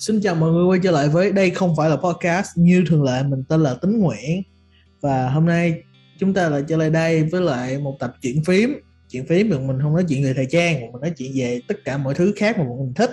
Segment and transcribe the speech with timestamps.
[0.00, 2.58] Xin chào mọi người quay trở lại với đây không phải là podcast.
[2.58, 4.42] Như thường lệ mình tên là Tính Nguyễn.
[5.00, 5.82] Và hôm nay
[6.18, 8.74] chúng ta lại trở lại đây với lại một tập chuyện phím.
[9.08, 11.60] Chuyện phím mà mình không nói chuyện về thời trang mà mình nói chuyện về
[11.68, 13.10] tất cả mọi thứ khác mà mình thích.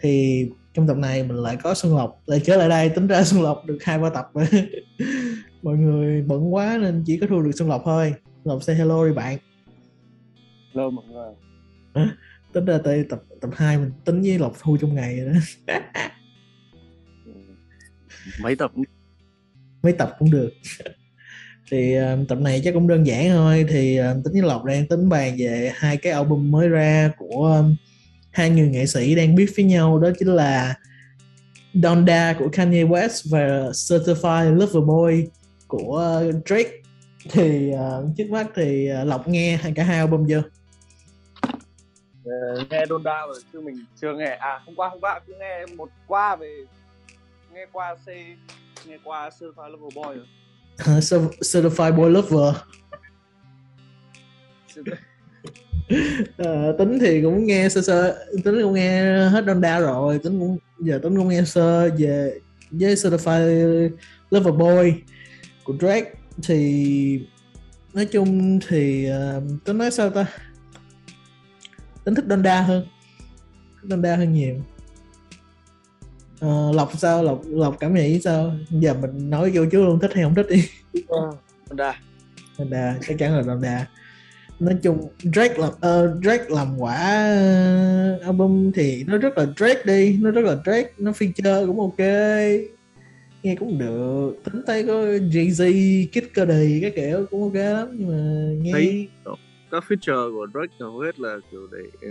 [0.00, 0.44] Thì
[0.74, 2.22] trong tập này mình lại có Xuân Lộc.
[2.26, 4.46] Lại trở lại đây tính ra Xuân Lộc được hai ba tập rồi.
[5.62, 8.14] Mọi người bận quá nên chỉ có thu được Xuân Lộc thôi.
[8.44, 9.38] Lộc say hello đi bạn.
[10.74, 11.34] Hello mọi người.
[12.52, 15.40] Tính ra tới tập tập 2 mình tính với lộc thu trong ngày rồi đó.
[18.42, 18.72] Mấy tập
[19.82, 20.50] mấy tập cũng được.
[21.70, 23.66] Thì uh, tập này chắc cũng đơn giản thôi.
[23.68, 27.56] Thì uh, tính với lộc đang tính bàn về hai cái album mới ra của
[27.58, 27.76] um,
[28.30, 29.98] hai người nghệ sĩ đang biết với nhau.
[29.98, 30.74] Đó chính là
[31.74, 35.26] Donda của Kanye West và Certified Lover Boy
[35.66, 36.70] của Drake.
[37.30, 40.42] Thì uh, trước mắt thì uh, lộc nghe hai cả hai album chưa
[42.70, 44.36] nghe đôn đa rồi chứ mình chưa nghe.
[44.40, 46.64] À hôm qua hôm qua cứ nghe một qua về
[47.54, 48.08] nghe qua C
[48.86, 50.26] nghe qua Certified Lover Boy rồi.
[51.40, 52.54] Certified Boy Lover.
[56.38, 60.58] À, tính thì cũng nghe sơ sơ tính cũng nghe hết Donda rồi tính cũng
[60.78, 62.38] giờ tính cũng nghe sơ về
[62.70, 63.90] với Certified
[64.30, 64.92] Lover Boy
[65.64, 66.12] của Drake.
[66.42, 67.26] Thì
[67.94, 70.26] nói chung thì uh, tính nói sao ta
[72.04, 72.86] tính thích Donda hơn.
[73.82, 74.54] Donda hơn nhiều.
[76.46, 77.22] Uh, lộc sao?
[77.22, 78.52] Lộc lộc cảm nghĩ sao?
[78.70, 80.64] Giờ mình nói vô chú luôn thích hay không thích đi.
[81.68, 82.00] Donda.
[82.58, 83.88] Donda chắc chắn là Donda.
[84.60, 86.96] Nói chung Drake làm uh, Drake làm quả
[88.16, 90.18] uh, album thì nó rất là Drake đi.
[90.20, 90.90] Nó rất là Drake.
[90.98, 91.98] Nó feature cũng ok.
[93.42, 94.32] Nghe cũng được.
[94.44, 99.08] Tính thấy có Jay-Z Kid Cudi cái kiểu cũng ok lắm nhưng mà nghe thấy
[99.70, 102.08] các feature của Drake hầu hết là kiểu để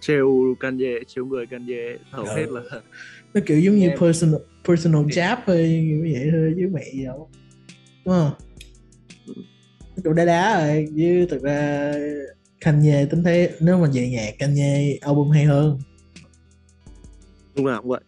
[0.00, 2.36] trêu Kanye trêu người Kanye hầu ừ.
[2.36, 2.62] hết là
[3.34, 7.30] nó kiểu giống như personal personal jab thôi như vậy thôi chứ mẹ gì đâu
[8.04, 8.30] đúng không
[9.26, 9.32] ừ.
[10.04, 11.92] kiểu đá đá rồi chứ thực ra
[12.60, 15.78] Kanye tính thấy nếu mà về nhạc Kanye album hay hơn
[17.54, 18.00] lúc nào cũng vậy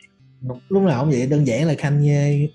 [0.68, 2.48] lúc nào cũng vậy đơn giản là Kanye.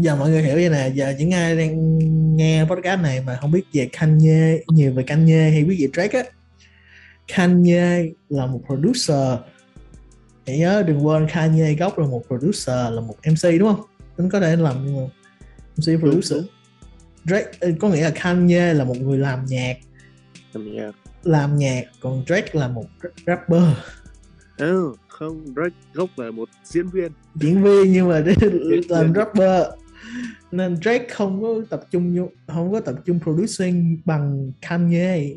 [0.00, 1.98] Giờ mọi người hiểu vậy nè giờ những ai đang
[2.36, 6.18] nghe podcast này mà không biết về Kanye nhiều về Kanye hay biết về Drake
[6.18, 6.24] á
[7.28, 9.38] Kanye là một producer.
[10.46, 13.86] Hãy nhớ đừng quên Kanye gốc là một producer là một MC đúng không?
[14.16, 15.10] Tính có thể làm nhưng mà
[15.76, 16.44] MC producer.
[17.24, 19.76] Drake ờ, có nghĩa là Kanye là một người làm nhạc.
[20.52, 20.92] Làm nhạc.
[21.22, 22.84] Làm nhạc còn Drake là một
[23.26, 23.62] rapper
[24.58, 27.12] ừ không Drake gốc là một diễn viên.
[27.34, 28.24] Diễn viên nhưng mà
[28.88, 29.62] làm rapper.
[30.50, 35.34] Nên Drake không có tập trung không có tập trung producing bằng Kanye.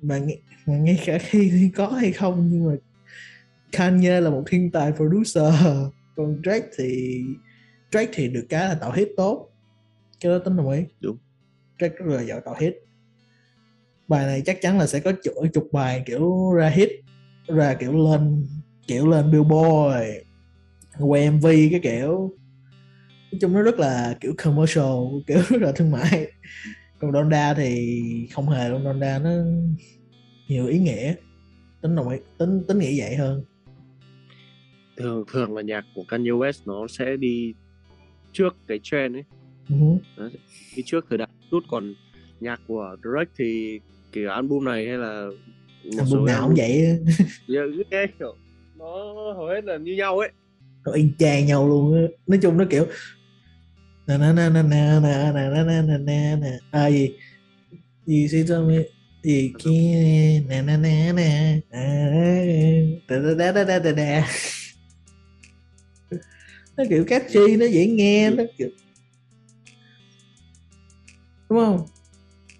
[0.00, 0.36] Mà nghe,
[0.66, 2.72] mà ngay cả khi có hay không nhưng mà
[3.72, 5.54] Kanye là một thiên tài producer.
[6.16, 7.22] Còn Drake thì
[7.92, 9.48] Drake thì được cái là tạo hit tốt.
[10.20, 10.84] Cái đó tính đồng ý.
[11.00, 11.16] Đúng.
[11.78, 12.74] Drake rất là giỏi tạo hit
[14.08, 16.90] bài này chắc chắn là sẽ có chục, chục bài kiểu ra hit
[17.56, 18.46] ra kiểu lên
[18.86, 19.96] kiểu lên billboard
[20.98, 22.34] quay mv cái kiểu.
[23.32, 24.92] Nói chung nó rất là kiểu commercial
[25.26, 26.32] kiểu rất là thương mại.
[26.98, 29.30] Còn Donda thì không hề luôn Donda nó
[30.48, 31.14] nhiều ý nghĩa.
[31.82, 33.44] Tính đồng ý tính tính nghĩ vậy hơn.
[34.96, 37.54] Thường thường là nhạc của Kanye West nó sẽ đi
[38.32, 39.24] trước cái trend ấy.
[39.68, 39.98] Uh-huh.
[40.76, 41.28] đi trước thời đại.
[41.50, 41.94] Chút còn
[42.40, 43.80] nhạc của Drake thì
[44.12, 45.28] kiểu album này hay là
[45.96, 46.98] một album nào cũng vậy
[47.48, 47.60] giờ
[47.90, 48.34] nghe kiểu
[48.78, 48.86] nó
[49.36, 50.30] hầu hết là như nhau ấy
[50.86, 52.86] nó y chang nhau luôn nói chung nó kiểu
[54.06, 57.10] na na na na na na na na na na na à gì
[58.06, 58.76] gì xin cho mi
[59.22, 61.60] gì kia na na na na
[63.08, 64.28] da da da da da da
[66.76, 68.68] nó kiểu catchy nó dễ nghe nó kiểu
[71.50, 71.86] đúng không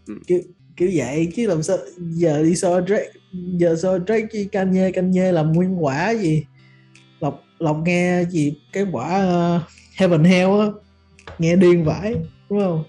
[0.06, 0.14] ừ.
[0.26, 0.40] kiểu
[0.76, 5.32] kiểu vậy chứ làm sao giờ đi so Drake giờ so Drake với Kanye Kanye
[5.32, 6.44] làm nguyên quả gì?
[7.20, 9.06] Lọc lọc nghe gì cái quả
[9.56, 9.62] uh,
[9.94, 10.66] Heaven Hell á.
[11.38, 12.14] Nghe điên vãi
[12.50, 12.84] đúng không?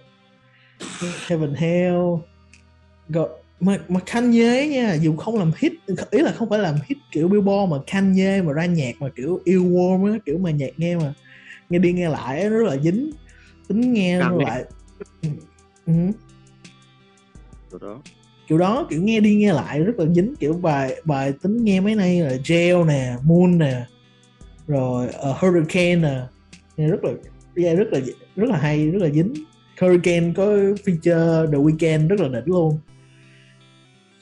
[1.28, 1.98] Heaven Hell.
[3.10, 5.74] Rồi mà mà Kanye nha dù không làm hit
[6.12, 9.42] ý là không phải làm hit kiểu Billboard mà Kanye mà ra nhạc mà kiểu
[9.44, 11.14] yêu warm á kiểu mà nhạc nghe mà
[11.70, 13.12] nghe đi nghe lại rất là dính.
[13.68, 14.64] Tính nghe Càng lại.
[15.88, 16.12] Uh-huh.
[17.82, 18.02] đó
[18.50, 21.80] kiểu đó kiểu nghe đi nghe lại rất là dính kiểu bài bài tính nghe
[21.80, 23.86] mấy nay là gel nè moon nè
[24.68, 26.22] rồi uh, hurricane nè.
[26.78, 27.12] Nghe rất là
[27.56, 28.00] nghe rất là
[28.36, 29.34] rất là hay rất là dính.
[29.82, 32.80] Hurricane có feature the weekend rất là đỉnh luôn.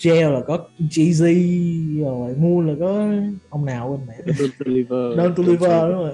[0.03, 3.11] Gel là có Jeezy rồi Moon là có
[3.49, 4.33] ông nào bên mẹ.
[4.33, 5.19] Don't Deliver.
[5.19, 6.13] Don't Deliver đúng rồi.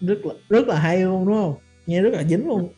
[0.00, 1.54] Rất là rất là hay luôn đúng không?
[1.86, 2.68] Nghe rất là dính luôn.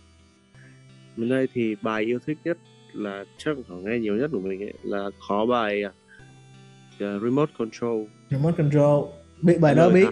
[1.16, 2.58] Bên đây thì bài yêu thích nhất
[2.96, 5.92] là chắc phải nghe nhiều nhất của mình ấy, là có bài uh,
[6.98, 8.04] Remote Control.
[8.30, 9.04] Remote Control.
[9.42, 10.08] Biết bài đó biết.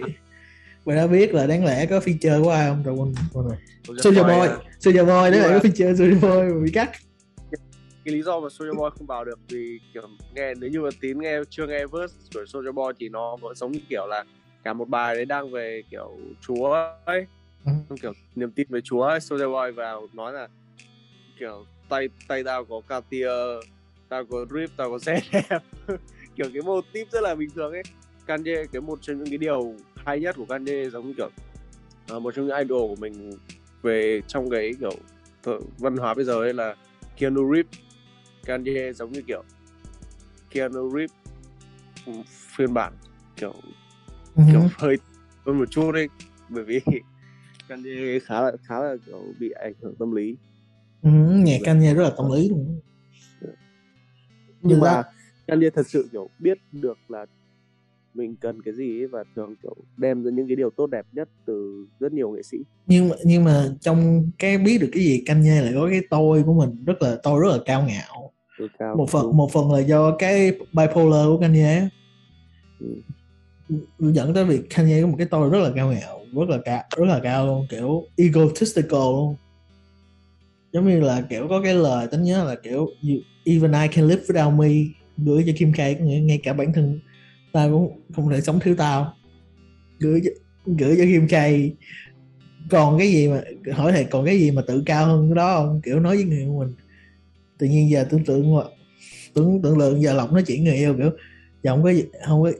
[0.85, 2.83] bài đó biết là đáng lẽ có feature của ai không?
[2.83, 3.57] Rồi quên quên rồi.
[4.03, 4.47] Soldier Boy.
[4.79, 6.91] Soldier Boy đấy là có feature Soldier Boy bị cắt.
[8.05, 10.01] Cái lý do mà Soldier Boy không vào được vì kiểu
[10.35, 13.55] nghe nếu như mà tín nghe chưa nghe verse của Soldier Boy thì nó vẫn
[13.55, 14.23] giống như kiểu là
[14.63, 17.25] cả một bài đấy đang về kiểu chúa ấy.
[17.65, 17.71] Ừ.
[18.01, 20.47] kiểu niềm tin về chúa ấy Soldier Boy vào nói là
[21.39, 23.29] kiểu tay tay tao có Cartier
[24.09, 25.59] tao có drip tao có đẹp
[26.35, 27.83] kiểu cái mô típ rất là bình thường ấy.
[28.25, 31.29] Kanye cái một trong những cái điều hay nhất của Kanye giống như kiểu
[32.15, 33.31] uh, một trong những idol của mình
[33.81, 34.99] về trong cái kiểu
[35.77, 36.75] văn hóa bây giờ ấy là
[37.17, 37.79] Keanu Reeves.
[38.45, 39.43] Kanye giống như kiểu
[40.49, 41.15] Keanu Reeves
[42.57, 42.93] phiên bản
[43.35, 43.53] kiểu
[44.35, 44.51] uh-huh.
[44.51, 44.97] kiểu hơi
[45.45, 46.09] hơn một chút đấy
[46.49, 46.81] bởi vì
[47.67, 50.35] Kanye khá là khá là kiểu bị ảnh hưởng tâm lý
[51.05, 51.43] uh-huh.
[51.43, 52.79] nhạc Kanye rất là tâm lý luôn
[54.61, 55.03] nhưng mà
[55.47, 57.25] Kanye thật sự kiểu biết được là
[58.13, 61.05] mình cần cái gì ấy và thường kiểu đem ra những cái điều tốt đẹp
[61.11, 62.57] nhất từ rất nhiều nghệ sĩ
[62.87, 66.43] nhưng mà nhưng mà trong cái biết được cái gì Kanye lại có cái tôi
[66.43, 68.31] của mình rất là tôi rất là cao ngạo
[68.79, 69.37] cao, một phần đúng.
[69.37, 71.89] một phần là do cái bipolar của Kanye
[72.79, 73.01] ừ.
[73.99, 76.83] dẫn tới việc Kanye có một cái tôi rất là cao ngạo rất là cao
[76.97, 79.35] rất là cao luôn kiểu egotistical luôn
[80.75, 82.89] giống như là kiểu có cái lời tính nhớ là kiểu
[83.45, 84.67] even I can live without me
[85.17, 86.99] gửi cho Kim K có nghĩa ngay cả bản thân
[87.53, 89.13] ta cũng không thể sống thiếu tao.
[89.99, 90.21] Gửi
[90.65, 91.33] gửi cho Kim K.
[92.69, 93.41] Còn cái gì mà
[93.73, 95.81] hỏi thầy còn cái gì mà tự cao hơn cái đó không?
[95.83, 96.75] Kiểu nói với người yêu mình.
[97.57, 98.55] Tự nhiên giờ tưởng tượng
[99.33, 101.09] tưởng tưởng lượng giờ lộc nói chuyện người yêu kiểu
[101.63, 102.51] giờ không có gì không có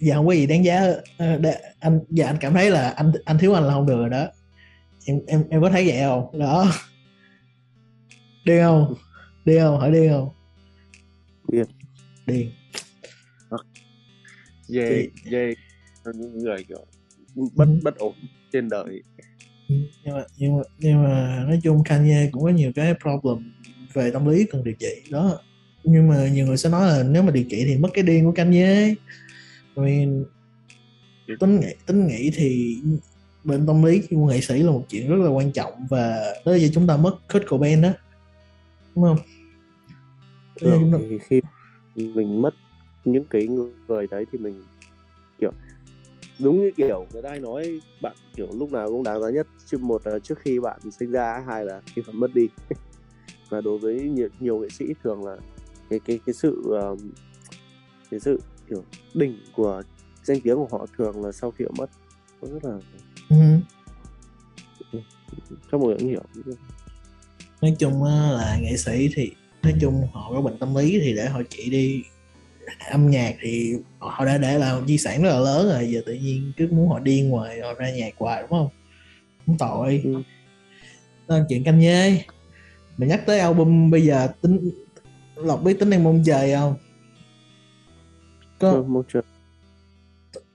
[0.00, 1.38] giờ không có gì đáng giá à,
[1.80, 4.26] anh giờ anh cảm thấy là anh anh thiếu anh là không được rồi đó.
[5.06, 6.38] Em em em có thấy vậy không?
[6.38, 6.72] Đó
[8.44, 8.94] điên không
[9.44, 10.28] điên không hỏi điên không
[11.48, 11.66] điên
[12.26, 12.50] điên
[14.68, 15.54] về về
[16.14, 16.86] những người kiểu
[17.54, 18.14] bất bất ổn
[18.52, 19.02] trên đời.
[19.68, 23.52] Nhưng mà nhưng mà nhưng mà nói chung Kanye cũng có nhiều cái problem
[23.92, 25.38] về tâm lý cần điều trị đó.
[25.84, 28.24] Nhưng mà nhiều người sẽ nói là nếu mà điều trị thì mất cái điên
[28.24, 28.94] của Kanye.
[29.76, 30.06] Vì
[31.40, 32.78] tính nghĩ tính nghĩ thì
[33.44, 36.54] bệnh tâm lý của nghệ sĩ là một chuyện rất là quan trọng và đó
[36.54, 37.92] giờ chúng ta mất Kurt Cobain đó
[38.94, 39.18] đúng không?
[40.60, 40.98] Ta...
[41.08, 41.40] thì khi
[41.96, 42.54] mình mất
[43.04, 43.48] những cái
[43.88, 44.64] người đấy thì mình
[45.38, 45.50] kiểu
[46.40, 49.78] đúng như kiểu người ta nói bạn kiểu lúc nào cũng đáng giá nhất chứ
[49.78, 52.48] một là trước khi bạn sinh ra hai là khi bạn mất đi
[53.48, 55.36] và đối với nhiều, nhiều nghệ sĩ thường là
[55.90, 56.98] cái cái cái sự uh,
[58.10, 59.82] cái sự kiểu đỉnh của
[60.22, 61.90] danh tiếng của họ thường là sau khi họ mất
[62.42, 62.78] nó rất là
[63.28, 63.60] uh-huh.
[65.72, 66.22] cho mọi người hiểu
[67.64, 69.32] nói chung là nghệ sĩ thì
[69.62, 72.02] nói chung họ có bệnh tâm lý thì để họ trị đi
[72.90, 76.14] âm nhạc thì họ đã để là di sản rất là lớn rồi giờ tự
[76.14, 78.68] nhiên cứ muốn họ điên ngoài họ ra nhạc hoài đúng không?
[79.46, 80.00] Không tội.
[80.04, 80.22] Ừ.
[81.28, 82.24] đó chuyện canh nhê.
[82.96, 84.70] Mình nhắc tới album bây giờ tính
[85.36, 86.74] lộc biết tính đang mong chờ không?
[88.58, 89.20] Có ừ, mong chờ.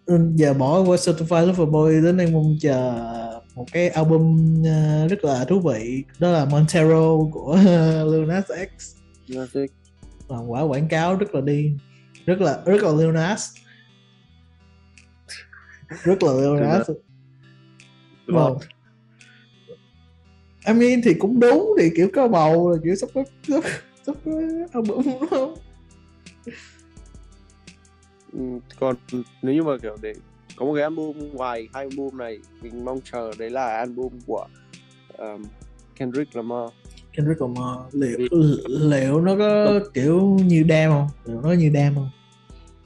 [0.05, 2.95] Ừ, giờ bỏ qua Certified Lover Boy đến đang mong chờ
[3.55, 6.03] một cái album ờ, rất là thú vị.
[6.19, 7.57] Đó là Montero của
[8.11, 8.45] Lil Nas
[8.77, 8.95] X.
[10.27, 11.77] Làm quả quảng cáo rất là điên.
[12.25, 13.51] Rất là rất là Lil Nas.
[16.03, 16.89] Rất là Lil Nas.
[18.27, 18.57] Vâng
[20.67, 23.63] I mean thì cũng đúng thì kiểu có bầu là kiểu sắp có sắp,
[24.05, 24.31] sắp có
[24.73, 25.55] album đúng không?
[28.33, 28.39] Ừ,
[28.79, 28.95] còn
[29.41, 30.13] nếu như mà kiểu để
[30.59, 34.47] có một cái album ngoài hai album này mình mong chờ đấy là album của
[35.17, 35.43] um,
[35.95, 36.69] Kendrick Lamar.
[37.13, 38.17] Kendrick Lamar liệu
[38.67, 41.07] liệu nó có kiểu như đam không?
[41.25, 42.09] Liệu nó như đam không?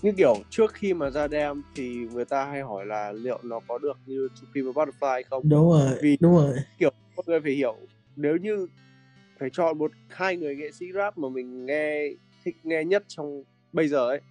[0.02, 3.60] Như kiểu trước khi mà ra đam thì người ta hay hỏi là liệu nó
[3.68, 5.50] có được như Be Butterfly không?
[5.50, 6.56] Đúng rồi vì đúng rồi.
[6.80, 7.76] kiểu mọi người phải hiểu
[8.16, 8.68] nếu như
[9.40, 12.10] phải chọn một hai người nghệ sĩ rap mà mình nghe
[12.44, 14.22] thích nghe nhất trong bây giờ ấy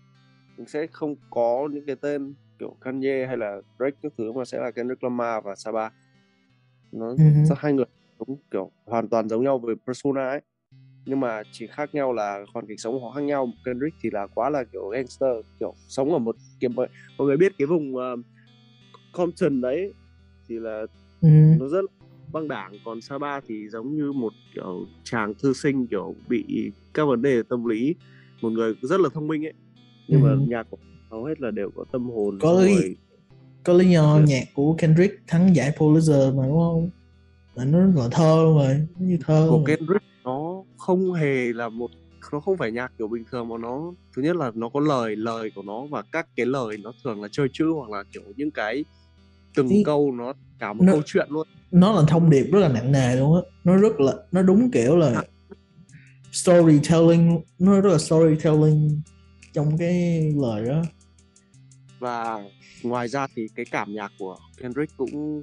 [0.57, 4.45] mình sẽ không có những cái tên kiểu Kanye hay là Drake các thứ mà
[4.45, 5.91] sẽ là Kendrick Lamar và Saba
[6.93, 7.55] nó uh-huh.
[7.59, 7.85] hai người
[8.19, 10.41] cũng kiểu hoàn toàn giống nhau về persona ấy
[11.07, 14.27] nhưng mà chỉ khác nhau là hoàn cảnh sống họ khác nhau Kendrick thì là
[14.35, 16.89] quá là kiểu gangster kiểu sống ở một kiểu mọi
[17.19, 18.03] người biết cái vùng uh,
[19.13, 19.93] Compton đấy
[20.49, 20.87] thì là
[21.21, 21.29] ừ.
[21.61, 21.85] nó rất
[22.33, 27.05] băng đảng còn Saba thì giống như một kiểu chàng thư sinh kiểu bị các
[27.05, 27.95] vấn đề tâm lý
[28.41, 29.55] một người rất là thông minh ấy
[30.09, 30.27] nhưng ừ.
[30.27, 30.77] mà nhạc của
[31.13, 32.75] hầu hết là đều có tâm hồn có lý.
[32.75, 32.97] rồi...
[33.65, 34.29] có lý do yeah.
[34.29, 36.91] nhạc của Kendrick thắng giải Pulitzer mà đúng không?
[37.55, 41.69] Là nó là thơ luôn rồi nó như thơ của Kendrick nó không hề là
[41.69, 41.91] một
[42.33, 45.17] nó không phải nhạc kiểu bình thường mà nó thứ nhất là nó có lời
[45.17, 48.23] lời của nó và các cái lời nó thường là chơi chữ hoặc là kiểu
[48.37, 48.85] những cái
[49.55, 51.47] từng Ý, câu nó cả một nó, câu chuyện luôn.
[51.71, 53.41] nó là thông điệp rất là nặng nề luôn á.
[53.65, 55.23] Nó rất là nó đúng kiểu là à.
[56.33, 59.01] storytelling nó rất là storytelling
[59.53, 60.83] trong cái lời đó
[62.03, 62.45] và
[62.83, 65.43] ngoài ra thì cái cảm nhạc của Kendrick cũng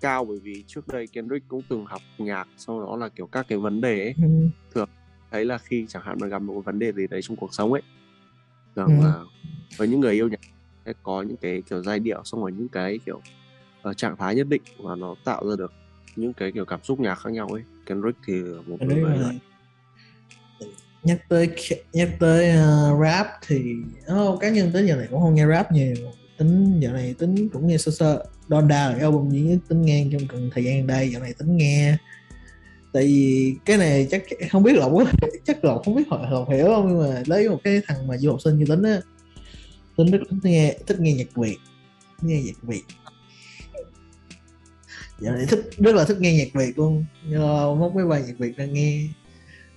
[0.00, 3.46] cao bởi vì trước đây Kendrick cũng từng học nhạc sau đó là kiểu các
[3.48, 4.48] cái vấn đề ấy ừ.
[4.74, 4.88] thường
[5.30, 7.72] thấy là khi chẳng hạn mà gặp một vấn đề gì đấy trong cuộc sống
[7.72, 7.82] ấy
[8.74, 9.04] rằng ừ.
[9.04, 9.24] là
[9.76, 10.40] với những người yêu nhạc
[10.86, 13.20] sẽ có những cái kiểu giai điệu xong rồi những cái kiểu
[13.88, 15.72] uh, trạng thái nhất định và nó tạo ra được
[16.16, 19.38] những cái kiểu cảm xúc nhạc khác nhau ấy Kendrick thì một người vậy
[21.08, 21.48] nhắc tới
[21.92, 23.74] nhắc tới uh, rap thì
[24.12, 25.94] oh, cá nhân tới giờ này cũng không nghe rap nhiều.
[26.38, 28.24] Tính giờ này tính cũng nghe sơ sơ.
[28.48, 31.56] Donda là album duy nhất tính nghe trong cần thời gian đây giờ này tính
[31.56, 31.96] nghe.
[32.92, 34.92] Tại vì cái này chắc không biết lộc
[35.44, 36.88] chắc lộc không biết họ lộc hiểu không?
[36.88, 39.00] Nhưng mà lấy một cái thằng mà du học sinh như tính á
[39.96, 41.56] tính rất thích nghe thích nghe nhạc việt
[42.22, 42.82] nghe nhạc việt.
[45.20, 47.04] Giờ này thích rất là thích nghe nhạc việt luôn.
[47.28, 49.08] Nhờ móc mấy bài nhạc việt ra nghe.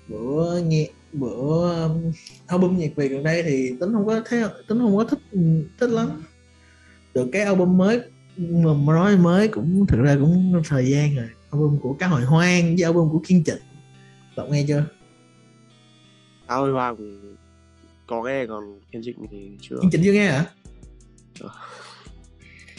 [0.08, 2.12] Bữa nghe bữa um,
[2.48, 5.20] album nhạc việt gần đây thì tính không có thấy tính không có thích
[5.80, 6.24] thích lắm.
[7.14, 8.02] Được cái album mới
[8.38, 11.30] mà nói mới cũng thực ra cũng thời gian rồi.
[11.52, 13.62] Album của cá hồi hoang với album của kiên trịnh.
[14.36, 14.86] Đọc nghe chưa?
[16.48, 16.96] Cá hồi hoang
[18.08, 19.76] có nghe còn kiên trịnh thì chưa.
[19.82, 20.46] Kiên trịnh chưa nghe hả?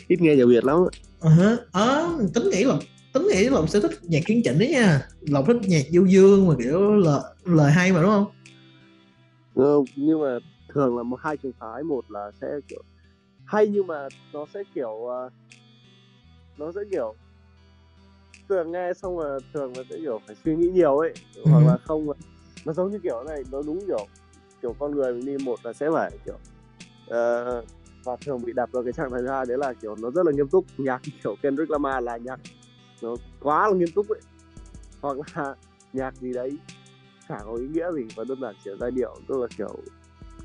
[0.08, 0.76] Ít nghe nhiều việt lắm.
[1.20, 2.74] Ờ uh à, tính nghĩ là
[3.12, 5.08] tính nghĩ là sẽ thích nhạc kiên trịnh đấy nha.
[5.20, 8.26] Lộc thích nhạc du dương mà kiểu lời lời hay mà đúng không?
[9.54, 10.38] Ừ, nhưng mà
[10.74, 11.82] thường là một hai trường phái.
[11.82, 12.82] Một là sẽ kiểu
[13.44, 15.32] hay nhưng mà nó sẽ kiểu uh,
[16.58, 17.14] nó sẽ kiểu
[18.48, 21.12] thường nghe xong mà thường là sẽ kiểu phải suy nghĩ nhiều ấy.
[21.34, 21.42] Ừ.
[21.50, 22.06] hoặc là không
[22.64, 24.06] nó giống như kiểu này nó đúng kiểu
[24.62, 25.44] kiểu con người mình đi.
[25.44, 26.38] Một là sẽ phải kiểu
[27.06, 27.64] uh,
[28.04, 30.32] và thường bị đặt vào cái trạng thái hai đấy là kiểu nó rất là
[30.32, 30.64] nghiêm túc.
[30.78, 32.40] Nhạc kiểu Kendrick Lamar là nhạc
[33.02, 34.20] nó quá là nghiêm túc ấy.
[35.00, 35.54] Hoặc là
[35.92, 36.58] nhạc gì đấy
[37.28, 39.76] chả có ý nghĩa gì và đơn giản chỉ giai điệu tức là kiểu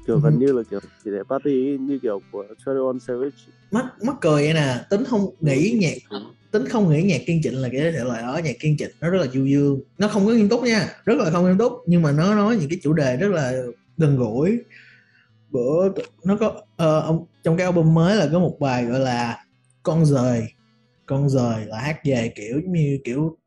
[0.08, 3.38] kiểu gần như là kiểu chỉ để party như kiểu của One Savage.
[3.72, 6.18] Mắc mắc cười nè tính không nghĩ nhạc
[6.52, 9.10] tính không nghĩ nhạc kiên trịnh là cái thể loại đó nhạc kiên trịnh nó
[9.10, 9.80] rất là du dương.
[9.98, 12.58] Nó không có nghiêm túc nha rất là không nghiêm túc nhưng mà nó nói
[12.58, 13.54] những cái chủ đề rất là
[13.98, 14.60] gần gũi.
[15.50, 15.90] Bữa
[16.24, 19.46] nó có uh, ông trong cái album mới là có một bài gọi là
[19.84, 20.48] con rời
[21.08, 23.38] con rời là hát về kiểu như kiểu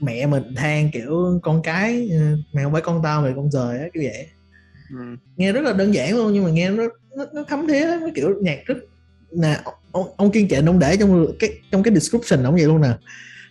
[0.00, 3.78] mẹ mình than kiểu con cái ờ, mẹ không phải con tao mày con rời
[3.78, 4.26] á kiểu vậy.
[4.90, 5.16] Ừ.
[5.36, 6.84] nghe rất là đơn giản luôn nhưng mà nghe nó
[7.16, 8.76] nó, nó thấm thía cái kiểu nhạc rất
[9.36, 9.60] nè
[9.92, 12.88] ông, ông kiên trịnh ông để trong cái trong cái description ông vậy luôn nè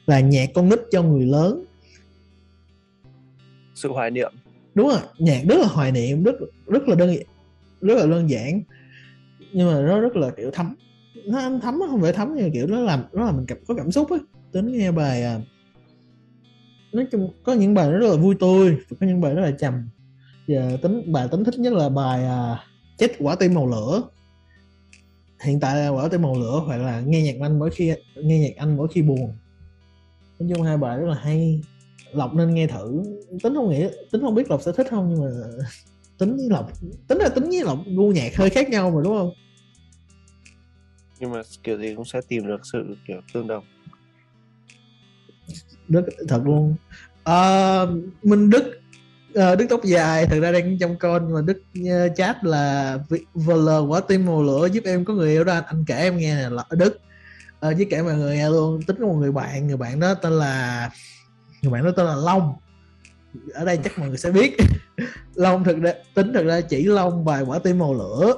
[0.05, 1.65] là nhạc con nít cho người lớn.
[3.75, 4.31] Sự hoài niệm.
[4.75, 6.35] Đúng rồi nhạc rất là hoài niệm rất
[6.65, 7.15] rất là đơn
[7.81, 8.62] rất là đơn giản
[9.53, 10.75] nhưng mà nó rất là kiểu thấm
[11.25, 13.75] nó thấm nó không phải thấm nhưng kiểu nó làm nó làm mình cảm có
[13.75, 14.18] cảm xúc á.
[14.51, 15.42] Tính nghe bài à,
[16.94, 19.51] nói chung có những bài nó rất là vui tươi có những bài rất là
[19.51, 19.89] trầm.
[20.48, 22.65] Và tính bài tính thích nhất là bài à,
[22.98, 24.03] chết quả tim màu lửa.
[25.44, 28.39] Hiện tại là quả tim màu lửa hoặc là nghe nhạc anh mỗi khi nghe
[28.39, 29.34] nhạc anh mỗi khi buồn.
[30.39, 31.62] Nói chung hai bài rất là hay.
[32.13, 33.03] Lộc nên nghe thử.
[33.44, 35.30] Tính không nghĩ tính không biết lộc sẽ thích không nhưng mà
[36.18, 36.72] tính với lộc
[37.08, 39.32] tính là tính với lộc gu nhạc hơi khác nhau mà đúng không?
[41.24, 43.63] Nhưng mà kiểu gì cũng sẽ tìm được sự kiểu tương đồng.
[45.88, 46.75] Đức thật luôn.
[47.24, 47.92] Ờ, à,
[48.24, 48.80] minh đức
[49.36, 52.44] à, đức tóc dài thật ra đang trong con nhưng mà đức ờ, uh, chat
[52.44, 52.98] là
[53.34, 56.18] vl quả tim màu lửa giúp em có người yêu đó anh, anh kể em
[56.18, 57.00] nghe là đức.
[57.60, 58.82] À, với kể mọi người nghe luôn.
[58.82, 60.89] Tính có một người bạn người bạn đó tên là
[61.62, 62.53] người bạn đó tên là long.
[63.53, 64.58] Ở đây chắc mọi người sẽ biết.
[65.36, 68.36] Long thực ra tính thực ra chỉ long bài quả tim màu lửa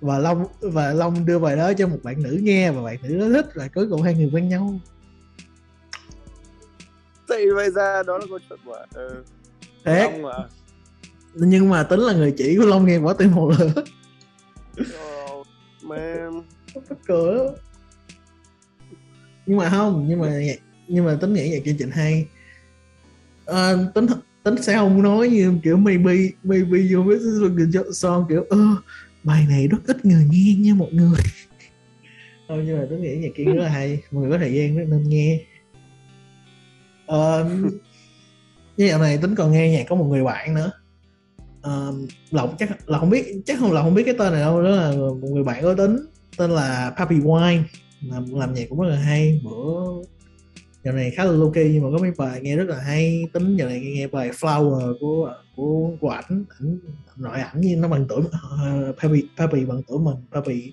[0.00, 3.18] và long và long đưa bài đó cho một bạn nữ nghe và bạn nữ
[3.18, 4.80] đó thích là cuối cùng hai người quen nhau.
[7.28, 9.24] Thì bây giờ đó là câu chuyện của ừ
[9.84, 10.32] thế mà.
[11.34, 13.82] nhưng mà tính là người chỉ của long nghe quả tim một lửa
[14.80, 15.46] oh,
[15.82, 16.42] man.
[17.06, 17.38] Cười.
[19.46, 20.40] Nhưng mà không nhưng mà
[20.88, 22.26] nhưng mà tính nghĩ nhạc chương trình hay.
[23.46, 24.06] À, tính
[24.42, 26.12] tính sẽ không nói như kiểu maybe
[26.42, 27.18] maybe vô với
[27.92, 28.58] son kiểu ơ
[29.28, 31.20] bài này rất ít người nghe nha mọi người.
[32.48, 34.02] Thôi nhưng mà tính nghĩ nhạc kiến rất là hay.
[34.10, 35.40] Mọi người có thời gian rất nên nghe.
[37.06, 37.70] Um,
[38.76, 40.72] với dạo này tính còn nghe nhạc có một người bạn nữa.
[41.62, 44.62] Um, lộc chắc là không biết chắc không là không biết cái tên này đâu
[44.62, 45.96] đó là một người bạn có tính
[46.36, 47.62] tên là Papi Wine.
[48.02, 49.40] Làm làm nhạc cũng rất là hay.
[49.44, 50.02] Bữa
[50.88, 53.24] giờ này khá là low key nhưng mà có mấy bài nghe rất là hay.
[53.32, 56.78] Tính giờ này nghe bài Flower của của của ảnh ảnh
[57.16, 60.16] nội ảnh như nó bằng tuổi uh, Papi Papi bằng tuổi mình.
[60.32, 60.72] Papi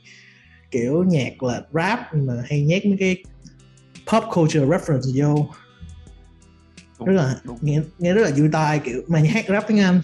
[0.71, 3.23] kiểu nhạc là rap nhưng mà hay nhét mấy cái
[4.11, 5.47] pop culture reference vô.
[7.05, 10.01] Rất là nghe nghe rất là vui tai kiểu mà hát rap tiếng Anh.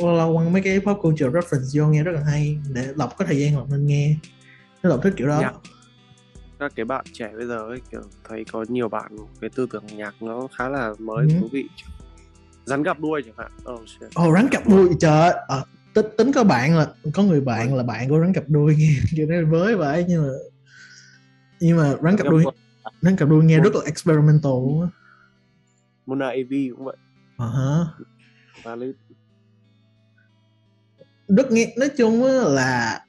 [0.00, 2.58] Lâu quăng mấy cái pop culture reference vô nghe rất là hay.
[2.74, 4.16] Để lọc có thời gian lọc nên nghe.
[4.82, 5.40] Nó lọc thích kiểu đó.
[5.40, 5.52] Nhạc.
[6.64, 9.86] Các cái bạn trẻ bây giờ ấy kiểu thấy có nhiều bạn cái tư tưởng
[9.86, 11.34] nhạc nó khá là mới ừ.
[11.40, 11.68] thú vị
[12.64, 13.52] rắn gặp đuôi chẳng hạn.
[13.74, 13.80] Oh,
[14.28, 15.56] oh rắn cặp đuôi trời à,
[15.94, 18.96] tính tính có bạn là có người bạn là bạn của rắn cặp đuôi nghe
[19.16, 20.28] kiểu nó với vậy nhưng mà
[21.60, 22.44] nhưng mà rắn cặp đuôi
[23.02, 24.88] rắn cặp đuôi nghe rất là experimental luôn á.
[26.06, 26.96] Mona AV cũng vậy.
[27.36, 27.54] À uh
[28.64, 28.92] -huh.
[31.28, 33.00] rất nghe nói chung là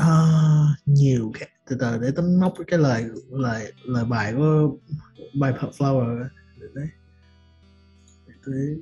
[0.00, 4.76] uh, nhiều cái từ từ để tính móc cái lời lời lời bài của
[5.32, 6.18] bài flower
[6.74, 6.86] đấy
[8.46, 8.76] đấy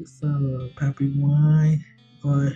[0.81, 1.79] Papi White
[2.23, 2.51] thôi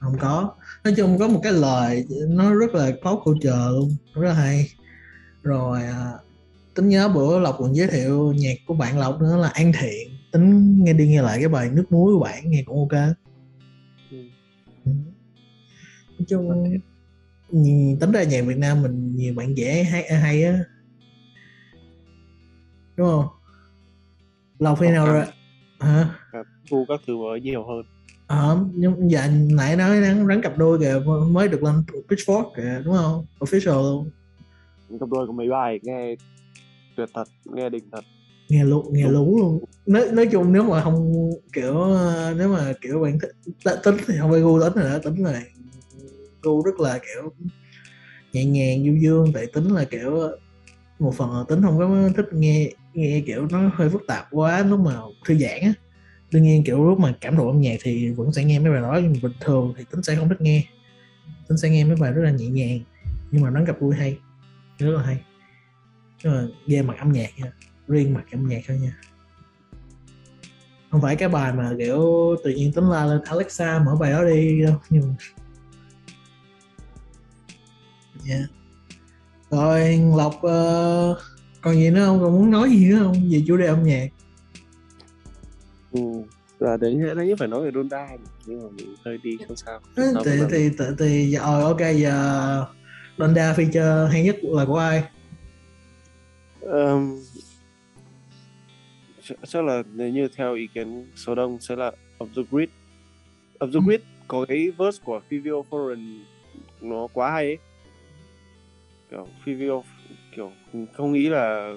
[0.00, 4.28] không có nói chung có một cái lời nó rất là pop culture luôn rất
[4.28, 4.68] là hay
[5.42, 6.12] rồi à,
[6.74, 10.16] tính nhớ bữa lộc còn giới thiệu nhạc của bạn lộc nữa là an thiện
[10.32, 13.00] tính nghe đi nghe lại cái bài nước muối của bạn nghe cũng ok
[14.10, 14.18] ừ.
[14.84, 14.92] ừ.
[16.18, 16.48] nói chung.
[18.00, 20.58] Tính ra nhạc việt nam mình nhiều bạn trẻ hay hay á.
[22.96, 23.26] Đúng không?
[24.58, 25.24] Lộc khi nào rồi?
[25.80, 26.14] Hả?
[26.70, 27.82] Thu các thứ mới nhiều hơn.
[28.26, 31.74] Ờ à, nhưng dạ nãy nói rắn rắn cặp đôi kìa mới được lên
[32.08, 33.26] pitchfork kìa đúng không?
[33.40, 34.10] Official luôn.
[35.00, 36.14] Cặp đôi có mấy bài nghe
[36.96, 38.04] tuyệt thật nghe đỉnh thật.
[38.48, 39.64] Nghe lú nghe lú luôn.
[39.86, 41.86] Nói nói chung nếu mà không kiểu
[42.36, 43.18] nếu mà kiểu bạn
[43.64, 45.42] thích tính thì không phải gu tính rồi đó tính là
[46.42, 47.32] cô rất là, kiểu,
[48.32, 50.28] nhẹ nhàng, du dương, tại tính là, kiểu,
[50.98, 54.62] một phần là tính không có thích nghe nghe, kiểu, nó hơi phức tạp quá
[54.62, 55.72] lúc mà thư giãn á.
[56.30, 58.82] Đương nhiên, kiểu, lúc mà cảm thụ âm nhạc thì vẫn sẽ nghe mấy bài
[58.82, 60.64] đó, nhưng bình thường thì tính sẽ không thích nghe.
[61.48, 62.80] Tính sẽ nghe mấy bài rất là nhẹ nhàng,
[63.30, 64.18] nhưng mà nó gặp vui hay,
[64.78, 65.20] rất là hay.
[66.24, 67.52] Nhưng mà về mặt âm nhạc nha,
[67.88, 68.96] riêng mặt âm nhạc thôi nha.
[70.90, 74.24] Không phải cái bài mà, kiểu, tự nhiên tính la lên, Alexa, mở bài đó
[74.24, 75.14] đi đâu, nhưng mà
[78.28, 78.50] yeah.
[79.50, 81.18] rồi lộc uh,
[81.60, 82.20] còn gì nữa không?
[82.20, 83.30] Còn muốn nói gì nữa không?
[83.30, 84.08] Về chủ đề âm nhạc.
[85.92, 86.00] Ừ
[86.62, 88.08] là đến đấy phải nói về Donda
[88.46, 89.80] nhưng mà mình hơi đi không sao.
[89.96, 92.66] Thì thì thì, thì rồi ok giờ
[93.18, 95.04] Donda feature hay nhất là của ai?
[96.60, 97.18] Um,
[99.46, 102.68] chắc là nếu như theo ý kiến số đông sẽ là of the grid
[103.58, 106.18] of the grid có cái verse của Fivio Foreign
[106.80, 107.58] nó quá hay ấy
[109.12, 109.82] kiểu Fivio
[110.36, 110.52] kiểu
[110.92, 111.74] không nghĩ là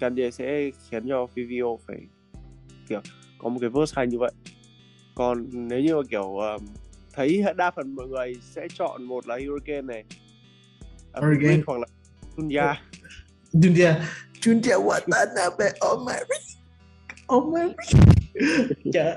[0.00, 1.98] Kanye sẽ khiến cho Fivio phải
[2.88, 3.00] kiểu
[3.38, 4.32] có một cái verse hay như vậy.
[5.14, 6.66] Còn nếu như mà kiểu um,
[7.12, 10.04] thấy đa phần mọi người sẽ chọn một là Hurricane này.
[11.14, 11.86] Hurricane hoặc là
[12.36, 12.74] Dunya
[13.52, 13.94] Dunya
[14.42, 16.38] Dunya Watanabe Omari
[17.26, 17.74] Omari
[18.92, 19.14] trời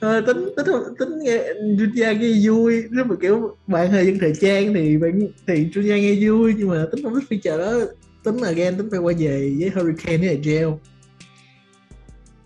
[0.00, 0.66] à, tính tính
[0.98, 2.84] tính nghe Junya nghe vui.
[2.90, 6.68] Nếu mà kiểu bạn hơi dân thời trang thì bạn thì Junya nghe vui nhưng
[6.68, 7.92] mà tính không thích feature đó
[8.24, 10.68] tính là again tính phải quay về với Hurricane với là Gel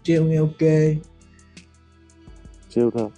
[0.05, 0.61] Gel nghe ok.
[2.75, 3.11] Gel thôi.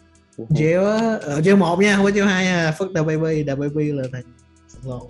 [0.59, 2.75] Gel á ở Gel một nha không có Gel hai nha.
[2.79, 4.23] Fuck the baby the baby là thằng
[4.69, 5.01] solo.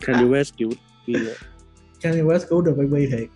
[0.00, 0.70] Kanye West cứu
[2.00, 3.28] Kanye West cứu the baby thiệt.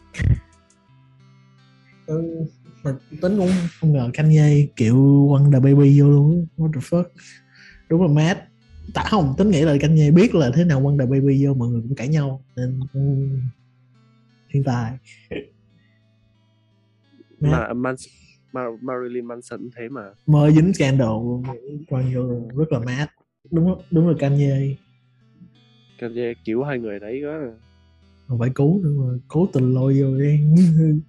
[2.07, 2.23] Ừ,
[2.85, 7.05] mà tính cũng không ngờ Kanye kiểu quăng the baby vô luôn what the fuck?
[7.88, 8.37] Đúng là mad
[8.95, 11.68] tại không tính nghĩ là Kanye biết là thế nào quăng the baby vô mọi
[11.68, 12.81] người cũng cãi nhau nên
[14.51, 14.92] thiên tài.
[17.40, 18.12] Mà Manson
[18.53, 20.03] mà Marilyn Manson thế mà.
[20.27, 21.09] Mới dính scandal
[21.88, 22.23] quăng vô
[22.57, 23.09] rất là mad
[23.51, 24.77] đúng đúng là Kanye.
[25.99, 27.38] Kanye cứu hai người đấy đó
[28.33, 30.40] không phải cứu nữa mà cố tình lôi vô đi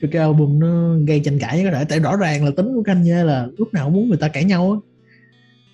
[0.00, 1.84] cho cái album nó gây tranh cãi có thể.
[1.88, 4.44] Tại rõ ràng là tính của Kanye là lúc nào cũng muốn người ta cãi
[4.44, 4.78] nhau á.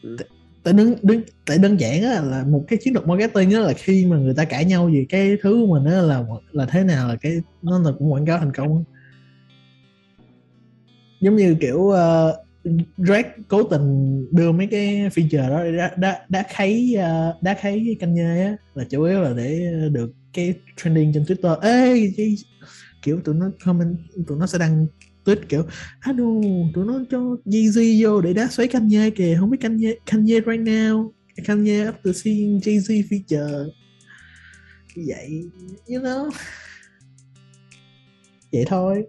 [0.03, 0.17] Ừ.
[0.62, 3.73] tại đơn, đơn tại đơn giản á là một cái chiến lược marketing á là
[3.73, 6.85] khi mà người ta cãi nhau về cái thứ của mình á là là thế
[6.85, 8.85] nào là cái nó là cũng quảng cáo thành công
[11.21, 11.97] giống như kiểu uh,
[12.97, 17.97] Drake cố tình đưa mấy cái feature đó đá đá đá kháy uh, đá kháy
[18.01, 18.57] Kanye á.
[18.75, 21.61] Là chủ yếu là để được cái trending trên Twitter.
[21.61, 22.11] Ê
[23.07, 24.87] kiểu tụi nó comment tụi nó sẽ đăng
[25.25, 25.62] tweet kiểu
[26.07, 26.25] no
[26.75, 30.61] tụi nó cho Jay-Z vô để đá xoáy Kanye kìa không biết Kanye Kanye right
[30.61, 31.11] now
[31.45, 33.71] Kanye after seeing Jay-Z feature.
[34.97, 35.51] Vậy
[35.88, 36.31] you know.
[38.53, 39.05] Vậy thôi.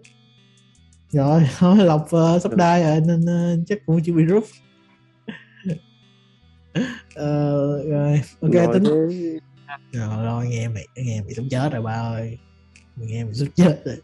[1.10, 4.44] Rồi thôi lọc uh, sắp đai rồi nên uh, chắc cũng chưa bị rút.
[7.20, 8.84] Uh, rồi ok rồi tính.
[8.84, 9.38] thế...
[9.92, 12.38] rồi rồi nghe mày nghe mày sắp chết rồi ba ơi
[12.98, 13.96] mày nghe mày sắp chết rồi.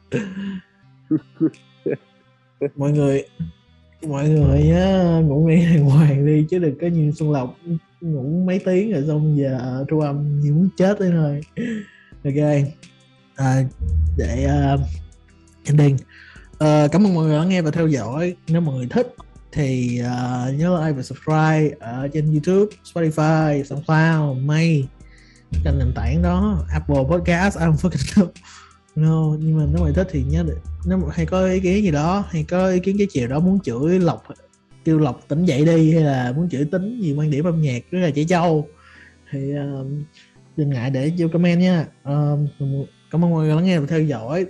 [2.76, 3.24] Mọi người
[4.06, 7.56] mọi người nhá ngủ nghỉ đàng hoàng đi chứ đừng có như xuân lộc
[8.00, 11.40] ngủ mấy tiếng rồi xong giờ tru âm như muốn chết đấy thôi.
[12.24, 12.64] Ok
[13.36, 13.62] à,
[14.16, 14.80] để uh,
[15.64, 18.36] ending uh, cảm ơn mọi người đã nghe và theo dõi.
[18.48, 19.14] Nếu mọi người thích
[19.52, 24.88] thì uh, nhớ like và subscribe ở trên YouTube, Spotify, SoundCloud, May
[25.64, 28.26] trên nền tảng đó Apple Podcast, I don't fucking know
[28.96, 30.44] no nhưng mà nếu mày thích thì nhớ
[30.86, 33.40] nếu mà hay có ý kiến gì đó hay có ý kiến cái chiều đó
[33.40, 34.24] muốn chửi lộc
[34.84, 37.90] kêu lộc tỉnh dậy đi hay là muốn chửi tính gì quan điểm âm nhạc
[37.90, 38.68] rất là trẻ trâu
[39.30, 39.86] thì uh,
[40.56, 41.86] đừng ngại để vô comment nha.
[42.02, 42.38] Uh,
[43.10, 44.46] cảm ơn mọi người lắng nghe và theo dõi.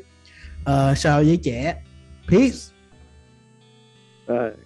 [0.61, 1.83] Uh, sao với trẻ?
[2.29, 2.57] Peace.
[4.33, 4.64] Uh.